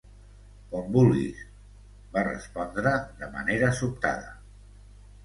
[0.69, 1.43] "Com vulguis",
[2.15, 4.33] va respondre de manera sobtada.